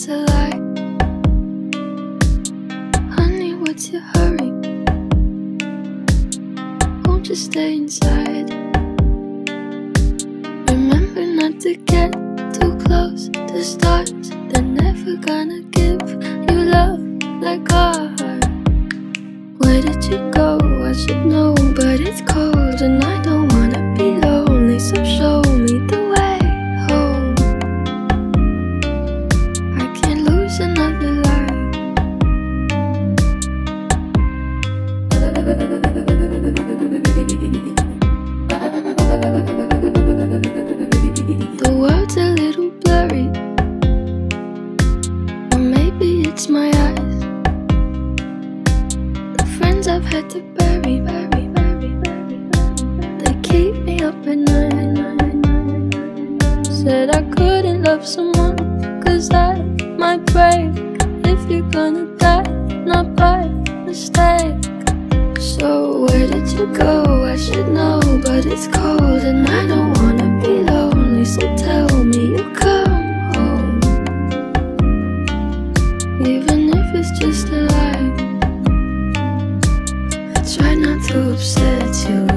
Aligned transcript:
that's 0.00 0.08
a 0.08 0.16
lie. 0.32 0.56
Honey, 3.14 3.54
what's 3.54 3.90
your 3.90 4.00
hurry? 4.00 4.50
Won't 7.04 7.28
you 7.28 7.34
stay 7.34 7.74
inside? 7.76 8.50
Remember 10.70 11.26
not 11.26 11.60
to 11.60 11.74
get 11.74 12.12
too 12.54 12.76
close 12.84 13.28
to 13.28 13.64
stars. 13.64 14.12
They're 14.48 14.62
never 14.62 15.16
gonna 15.16 15.62
give 15.70 16.00
you 16.48 16.56
love 16.76 17.00
like 17.42 17.70
our 17.72 18.08
heart. 18.18 18.44
Where 19.58 19.82
did 19.82 20.04
you 20.04 20.30
go? 20.30 20.58
I 20.82 20.92
should 20.92 21.26
know, 21.26 21.54
but 21.76 22.00
it's 22.00 22.22
cold 22.22 22.80
and 22.80 23.04
I 23.04 23.22
don't 23.22 23.39
The 35.50 35.56
world's 41.76 42.16
a 42.16 42.30
little 42.30 42.70
blurry. 42.70 43.26
Or 45.52 45.58
maybe 45.58 46.22
it's 46.22 46.48
my 46.48 46.68
eyes. 46.68 47.20
The 49.38 49.46
friends 49.58 49.88
I've 49.88 50.04
had 50.04 50.30
to 50.30 50.40
bury, 50.54 51.00
bury, 51.00 51.48
bury, 51.48 51.94
bury, 52.04 52.36
bury. 52.52 53.18
They 53.18 53.34
keep 53.42 53.74
me 53.82 54.02
up 54.02 54.14
at 54.28 54.38
night. 54.38 55.94
Said 56.64 57.10
I 57.10 57.22
couldn't 57.22 57.82
love 57.82 58.06
someone, 58.06 58.56
cause 59.02 59.28
I 59.32 59.60
might 59.98 60.24
break. 60.26 60.70
If 61.26 61.50
you're 61.50 61.68
gonna 61.70 62.06
die, 62.18 62.46
not 62.84 63.16
by 63.16 63.48
mistake. 63.84 64.54
So 65.58 66.02
where 66.02 66.28
did 66.28 66.48
you 66.52 66.66
go? 66.72 67.24
I 67.24 67.36
should 67.36 67.68
know, 67.68 68.00
but 68.22 68.46
it's 68.46 68.68
cold 68.68 69.22
and 69.30 69.48
I 69.48 69.66
don't 69.66 69.92
wanna 69.98 70.28
be 70.40 70.62
lonely. 70.62 71.24
So 71.24 71.40
tell 71.56 72.04
me 72.04 72.36
you 72.36 72.44
come 72.54 73.04
home, 73.34 73.80
even 76.24 76.70
if 76.72 76.94
it's 76.94 77.10
just 77.18 77.48
a 77.48 77.62
lie. 77.72 78.08
I 80.36 80.40
try 80.54 80.74
not 80.76 81.02
to 81.08 81.32
upset 81.32 81.94
you, 82.08 82.29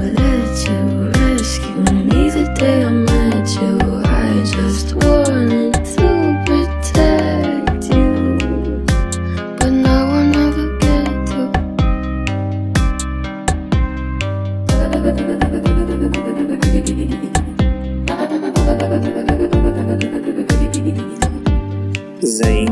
Zen, 22.24 22.66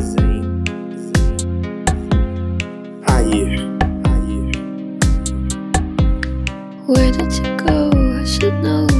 Zen, 0.00 0.64
Eyer, 3.08 3.58
ah, 4.04 4.10
Eyer. 4.14 4.52
Ah, 5.74 6.86
Where 6.86 7.10
did 7.12 7.32
you 7.34 7.56
go? 7.56 7.90
I 8.20 8.24
should 8.24 8.62
know, 8.62 8.86
but 8.86 8.91